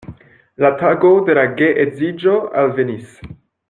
La 0.65 0.71
tago 0.79 1.11
de 1.29 1.37
la 1.41 1.45
geedziĝo 1.61 2.37
alvenis. 2.65 3.19